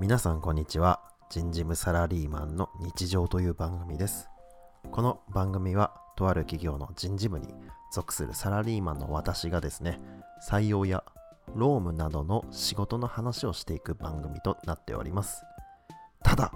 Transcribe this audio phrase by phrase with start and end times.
[0.00, 1.02] 皆さんこんにちは。
[1.28, 4.30] 人事務サラリーマンの日常という番組です。
[4.90, 7.48] この番組はとある企業の人事部に
[7.92, 10.00] 属するサラリーマンの私がですね
[10.48, 11.04] 採用や
[11.54, 15.44] 労務などの仕事の話をしていく番組となっております。
[16.24, 16.50] ただ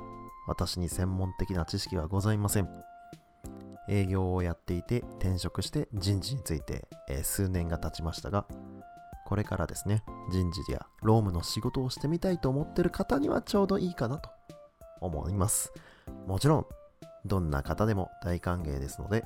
[0.48, 2.68] 私に専門的な知識はございません。
[3.90, 8.46] 営業をやっていて転職して人事について、えー数年が経ちましたが
[9.24, 14.30] これからですね人事や労務の仕事をしてみたいと思ってる方にはちょうどいいかなと
[15.00, 15.72] 思います。
[16.26, 16.66] もちろん
[17.24, 19.24] どんな方でも大歓迎ですので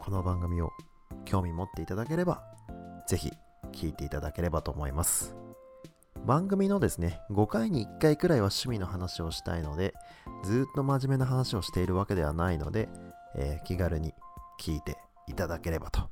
[0.00, 0.70] この番組を
[1.24, 2.42] 興味持っていただければ
[3.06, 3.32] ぜひ
[3.72, 5.36] 聞いていただければと思います。
[6.26, 9.92] 番組のですね5回に1回くらいは趣味の話をしたいので
[10.44, 12.88] ずっと真面目な話をしているわけではないので、
[13.36, 14.12] えー気軽に
[14.60, 16.08] 聞いていただければと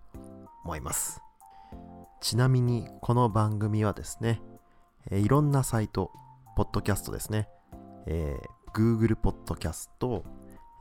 [0.65, 1.30] 思います。
[2.21, 4.43] ちなみにこの番組はですね、
[5.11, 6.11] えーいろんなサイト、
[6.55, 7.49] ポッドキャストですね、
[8.07, 10.25] えー Google ポッドキャスト、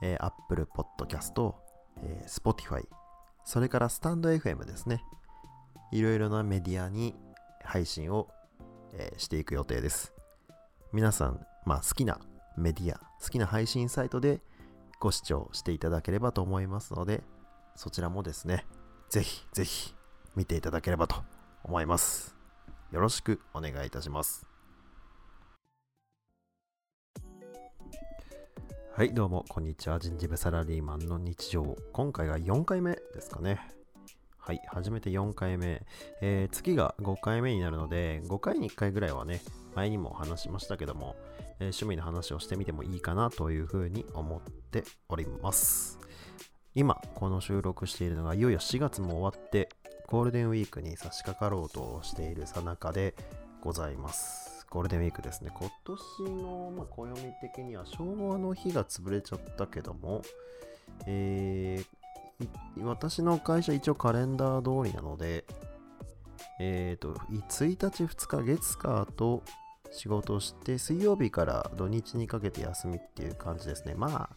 [0.02, 1.56] えー Apple ポッドキャスト、
[2.04, 2.84] えー Spotify、
[3.46, 5.02] それからスタンド FM ですね。
[5.94, 7.16] いろいろなメディアに
[7.64, 8.28] 配信を、
[8.94, 10.14] えーしていく予定です。
[10.92, 12.20] 皆さん、まあ、好きな
[12.58, 14.42] メディア、好きな配信サイトで
[15.00, 17.24] ご視聴していただければと思いますので、
[17.76, 18.66] そちらもですね、
[19.10, 19.96] ぜひぜひ
[20.36, 21.16] 見ていただければと
[21.64, 22.36] 思います。
[22.92, 24.46] よろしくお願いいたします。
[28.96, 29.98] はい、どうも、こんにちは。
[30.00, 31.78] 人事部サラリーマンの日常。
[31.94, 33.60] 今回が4回目ですかね。
[34.38, 35.86] はい、初めて4回目。
[36.22, 39.42] えー次が5回目になるので、5回に1回ぐらいはね、
[39.76, 41.16] 前にも話しましたけども、
[41.60, 46.00] えー趣味の話をしてみてもいいかなというふうに思っております。
[46.76, 49.70] 今、この収録しているのが、いよいよ4月も終わって、
[50.10, 53.14] ゴールデンウィークに差し掛かろうとしているさなかで
[53.62, 54.66] ございます。
[54.72, 55.52] ゴールデンウィークですね。
[55.54, 60.24] 今年の、まあ、暦的には昭和の日が潰れちゃったけども、
[61.06, 62.00] えー
[62.82, 65.44] 私の会社一応カレンダー通りなので、
[66.62, 69.44] えっ、と、1日2日月火と
[69.92, 73.94] 仕事をして、水曜日から土日にかけて休みっていう感じですね。
[73.94, 74.30] まあ、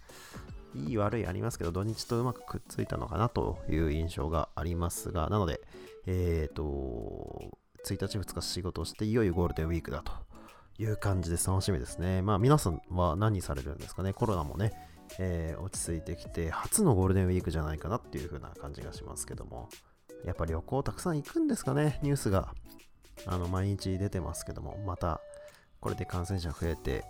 [0.75, 5.61] いい悪いありますけど、土日とうまくくっついたのかなという印象がありますが、なので、
[6.07, 10.13] えっ、と、1日2日仕事をして、いよいよゴールデンウィークだと
[10.79, 12.23] いう感じで楽しみですね。
[12.23, 14.13] まあ、皆さんは何されるんですかね？
[14.13, 14.73] コロナもね、
[15.19, 19.69] えー落ち着いてきて、初のゴールデンウィークじゃないかなっていう風な感じがしますけども、
[20.25, 22.55] やっぱ旅行たくさん行くんですかね、ニュースが。
[23.27, 25.21] あの、毎日出てますけども、また、
[25.81, 27.05] これで感染者増えて、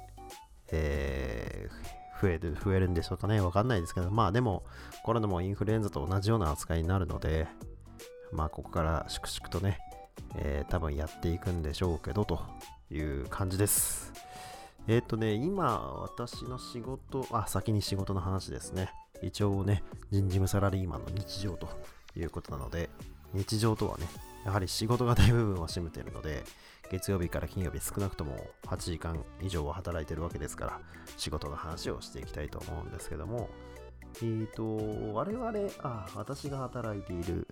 [0.73, 4.63] えー増える、増えるんでしょうかね、わかんないですけど、まあでも、
[5.03, 7.49] コロナもインフルエンザと同じような扱いになるので、
[8.31, 9.79] まあ、ここから粛々とね、
[10.37, 12.41] えー多分やっていくんでしょうけど、と
[12.91, 14.13] いう感じです。
[14.87, 18.91] えっ、とね、今、私の仕事、あ、先に仕事の話ですね。
[19.21, 21.69] 一応ね、人事務サラリーマンの日常と
[22.17, 22.89] いうことなので、
[23.35, 24.07] 日常とはね、
[24.45, 26.45] やはり仕事が大部分を占めているので、
[26.91, 30.81] 月曜日から金曜日少なくとも8時間以上は働いているわけですから、
[31.17, 33.49] 仕事の話をしていきたいと思うんですけども、
[34.21, 37.47] えーと、我々、あ、私が働いている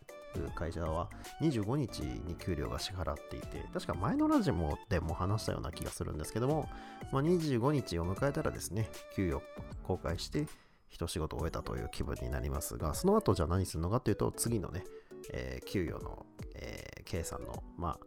[0.55, 1.09] 会社は
[1.41, 6.69] 25日に給料が支払っていて、確か前のラジオでも話したような気がするんですけども、
[7.13, 9.43] まあ、25日を迎えたらですね、給与
[9.85, 10.47] 公開して、
[10.89, 14.85] 一仕事終えたという気分になりますが、その後じゃあ何するのかというと、次のね、
[15.33, 17.99] えー給与の、えー計算の、まあ、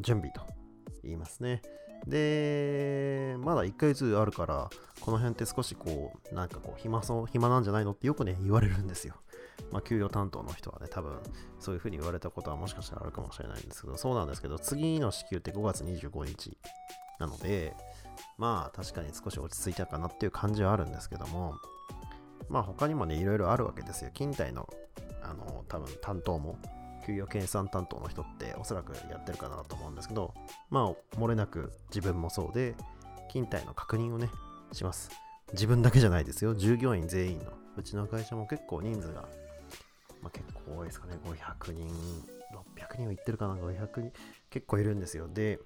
[0.00, 0.40] 準備と
[1.04, 1.62] 言いますね。
[2.06, 4.70] で、まだ1ヶ月あるから、
[5.00, 9.14] この辺って少しこう、なんかこう、暇そう、暇なんじゃないのってよくね、言われるんですよ。
[9.70, 11.20] まあ、給与担当の人はね、多分、
[11.58, 16.56] そういうふうに言われたことはもしかしたらあるかもしれないんですけど、そうなんですけど、次の支給って5月25日
[17.18, 17.76] なので、
[18.38, 21.54] まあ、確かに少し落ち着いたかなっていう感じはあるんですけども、
[22.48, 24.10] まあ、他にもね、いろいろあるわけですよ。
[24.12, 24.68] 勤怠の、
[25.30, 26.58] あの、多分担当も、
[27.06, 30.34] 給与計算担当の人っておそらくやってるかなと思うんですけど、
[30.68, 32.74] まあ、漏れなく自分もそうで、
[33.28, 34.28] 勤怠の確認をね、
[34.72, 35.10] します。
[35.52, 36.54] 自分だけじゃないですよ。
[36.54, 37.52] 従業員全員の。
[37.76, 39.22] うちの会社も結構人数が、
[40.22, 41.18] まあ、結構多いですかね。
[41.24, 41.88] 500人、
[42.76, 43.54] 600人はいってるかな。
[43.54, 44.12] 500人、
[44.50, 45.28] 結構いるんですよ。
[45.28, 45.58] で、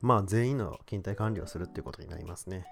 [0.00, 2.64] まあ、全員の勤怠管理をするっていうことになりますね。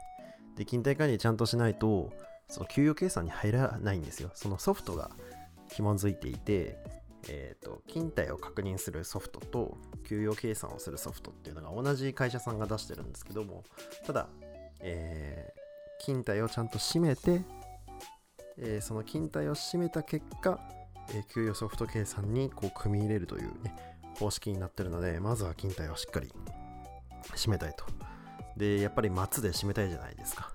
[0.56, 2.12] で、勤怠管理ちゃんとしないと、
[2.48, 4.30] その給与計算に入らないんですよ。
[4.34, 5.10] そのソフトが
[5.72, 6.78] 紐づいていて、
[7.28, 9.78] えー、と勤怠を確認するソフトと
[10.08, 13.64] 給与計算をするソフトっていうのが同じ会社さんが出してるんですけども
[14.06, 14.28] ただ、
[14.80, 15.60] えー
[16.00, 17.42] 勤怠をちゃんと締めて、
[18.56, 20.58] えーその勤怠を締めた結果、
[21.10, 23.76] えー給与ソフト計算にこう組み入れるという、ね、
[24.18, 26.32] 方式になってるのでまずは勤怠をしっかり
[27.36, 27.84] 締めたいと
[28.60, 30.52] で、やっぱり末で締めたいじゃないですか。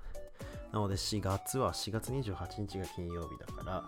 [0.72, 3.84] なので4月は4月28日が金曜日だから、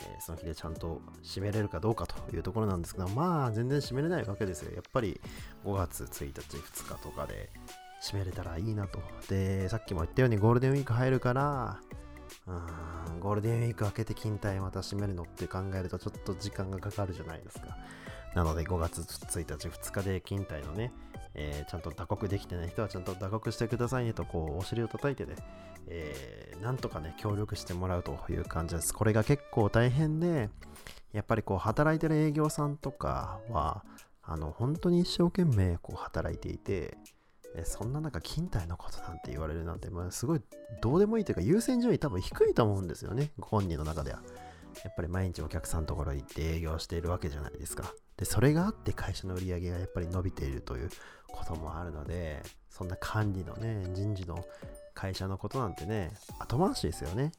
[0.00, 4.72] えーその日でちゃんと締めれるかどうかというところなんですが、まあ全然締めれないわけですよ。
[4.74, 5.20] やっぱり
[5.64, 7.50] 5月1日、2日とかで
[8.02, 9.00] 締めれたらいいなと。
[9.28, 11.80] で、さっきも言ったようにゴールデンウィーク入るから、
[13.20, 17.76] ゴールデンウィーク明けて勤怠また締めるのって考えるとちょっと時間がかかるじゃないですか。
[18.34, 20.92] なので5月1日、2日で勤怠のね、
[21.36, 25.36] えーちゃんと打刻できてない人はちゃんと打刻してくださいねとこうお尻を叩いてね、
[25.86, 28.94] えーなんとかね協力してもらうという感じです。
[28.94, 30.48] これが結構大変で、
[31.12, 33.84] やっぱりこう働いてる営業さんとかは、
[34.22, 36.96] あの本当に一生懸命こう働いていて、
[37.54, 40.42] えそんな中、勤怠のことなんて言われるなんて、まあ、すごい
[40.82, 44.20] どうでもいいというか、優先順位多分低いと思うんですよね、ご本人の中では。
[44.84, 47.94] やっぱり毎日お客さんのところ行って営業しているわけじゃないですか。
[48.16, 50.90] で、それがあって会社の売り上げがやっぱり伸びているという
[51.28, 54.44] こともあるので、そんな管理のね、人事の
[54.94, 57.32] 会社のことなんてね、後回しですよね。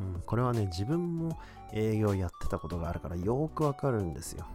[0.00, 1.38] うん、これはね、自分も
[1.72, 4.46] 営業やってたことがあるからよくわかるんですよ。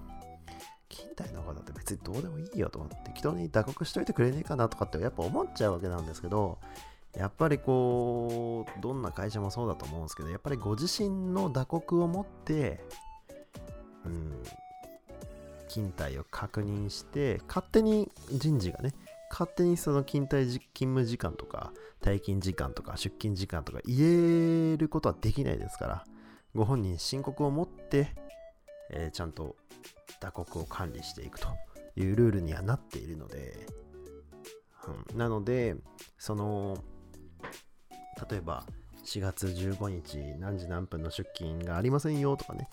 [0.90, 6.60] 勤怠のことだって別にどうでもいいよと思って、適当に打刻しといてくれねえかなとかってやっぱ思っちゃうわけなんですけど、
[7.16, 12.84] やっぱりこう、どんな会社もそうだと思うんですけど、やっぱりご自身の打刻を持って、
[14.06, 14.44] うん、
[15.76, 18.94] 勤怠を確認して、勝手に人事がね、
[19.30, 23.98] 勝手にその勤怠勤務時間とか、退勤時間とか、出勤時間とか言
[24.74, 26.06] えることはできないですから、
[26.54, 28.16] ご本人申告を持って、
[28.90, 29.58] えーちゃんと
[30.22, 31.50] 打刻を管理していくと
[31.98, 33.68] いうルールにはなっているので、
[35.12, 35.76] うん、なので、
[36.18, 36.78] その、
[38.30, 38.66] 例えば
[39.04, 42.70] 4月15日何時何分の出勤がありませんよとかね、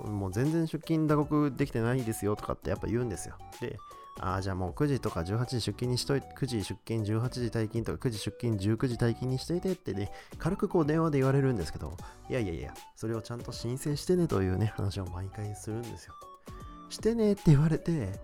[0.00, 3.36] もう全然出勤打刻できてないですよとかってやっぱ言うんですよ。
[3.60, 3.78] で、
[4.20, 11.96] ああ、じゃあもう9時とか18時出勤にしといて、9時出勤、18時退勤とか9時出勤、19時退勤にしといてってね、軽くこう電話で言われるんですけど、
[12.28, 16.14] いやいやいや、それをちゃんと申請してねというね、話を毎回するんですよ。
[16.90, 18.20] してねって言われて、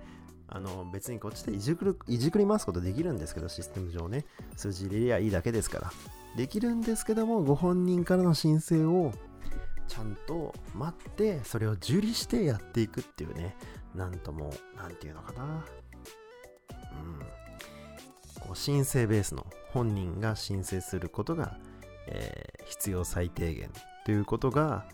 [0.50, 4.26] あの別にこっちでいじくるいじくり回すことできるんですけど、システム上ね、
[4.56, 5.92] 数字入れりゃいいだけですから。
[6.36, 9.12] できるんですけども、ご本人からの申請を
[9.88, 13.56] ちゃんと待って、それを受理してやっていくっていうね、
[13.94, 15.44] なんとも、なんていうのかな。
[15.44, 15.46] う
[17.06, 17.18] ん。
[18.40, 21.58] こう申請ベースの本人が申請することが、
[22.06, 23.70] えー必要最低限
[24.04, 24.86] ということが、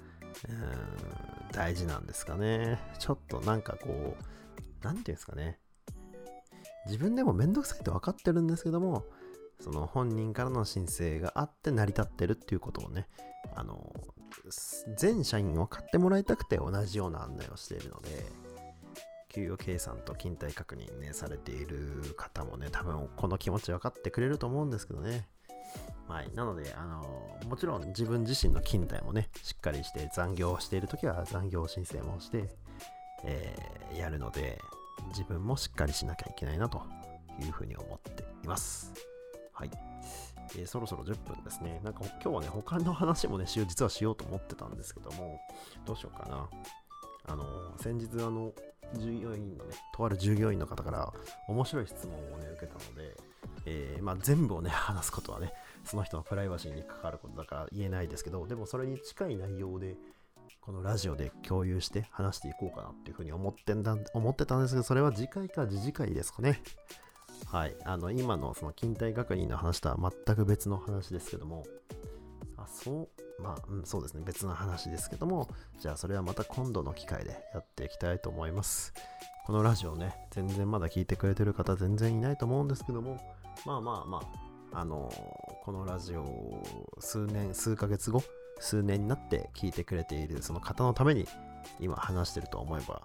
[0.49, 2.81] うん大事なんですかね。
[2.99, 5.61] ちょっとなんかこう、なんていうんですかね。
[6.87, 9.05] 自分でもめんどくさいって分かってるんですけども、
[9.61, 13.09] その本人からの申請があって成り立ってるっていうことをね、
[13.55, 13.93] あの、
[14.97, 18.09] 全社員に分かってもらいたくて同じような案内をしているので、
[19.29, 25.27] 給与計算と勤怠確認ね、されている方もね、多分この気持ち分かってくれると思うんですけどね。
[26.07, 26.31] はい。
[26.35, 32.49] なので、あの、もちろん自分自身の勤怠もね、しっかりして残業をしているときは残業申請もして、
[33.25, 34.59] えーやるので、
[35.11, 36.83] 自分もしっかりしなきゃいけないなと
[37.41, 38.93] いうふうに思っています。
[39.53, 39.94] はい。
[40.57, 41.81] えーそろそろ10分ですね。
[41.85, 45.41] なんか今日はね、他の話もね、実はしようと思ってたんですけども、
[45.85, 46.49] どうしようかな。
[47.27, 47.45] あの、
[47.79, 48.53] 先日、あの、
[48.99, 51.13] 従業員のね、とある従業員の方から
[51.49, 53.17] 面白い質問をね、受けたので、
[53.67, 55.53] えーまあ、全部をね、 話すことはね、
[55.85, 59.97] その人のプライバシーに関わることだから言えないですけど、でもそれに近い内容で、
[60.61, 66.63] このラジオで共有して話していこうかなっていうふうに思ってんだ思ってたんですけど、それは次回か次次回ですかね。
[67.47, 67.77] はい。
[67.85, 71.65] あの、今のその勤怠確認の話とは全く別の話ですけども、
[72.57, 74.23] あ、そう、まあ、うん、そうですね。
[74.25, 75.49] 別の話ですけども、
[75.81, 78.93] じゃあそれはまた今度の機会でやっていきたいと思います。
[79.47, 83.21] このラジオね、全然まだ聞いてくれてる方全然いないと思うんですけども、
[83.67, 84.23] まあまあま
[84.73, 85.13] あ、あの
[85.65, 86.63] このラジオ
[86.99, 88.23] 数年、数ヶ月後、
[88.59, 91.27] 数年になって聞いてくれているその方のために
[91.81, 93.03] 今話してると思えば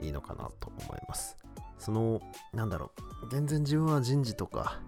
[0.00, 1.36] いいのかなと思います。
[1.80, 2.20] その、
[2.52, 2.92] なんだろ
[3.24, 4.80] う、全然自分は人事とか、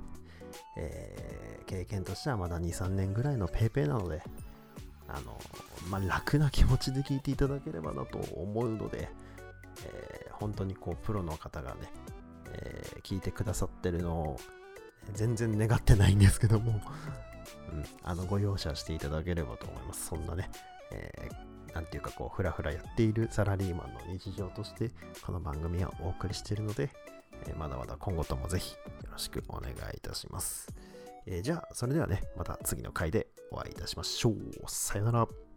[0.77, 4.23] えー経験としてはまだ2、3年ぐらいのペーペーなので、
[5.09, 5.39] あの、
[5.89, 9.09] まあ、楽な気持ちで聞いていただければなと思うので、
[9.87, 11.77] えー本当にこう、プロの方がね、
[12.53, 14.41] えー聞いてくださってるのを
[15.15, 16.83] 全然願ってないんですけども、
[17.73, 20.09] うん、あのご容赦していただければと思います。
[20.09, 20.51] そんなね、
[20.91, 24.91] えーなんていうかこう、ふらふらやっているサラリーマンの日常として、
[25.25, 26.91] この番組はお送りしているので、
[27.47, 30.69] えーまだまだ今後ともぜひよろしくお願いいたします。
[31.27, 34.35] えーじゃあ、それではね、また次の回でお会いいたしましょう。
[34.67, 35.52] さよなら。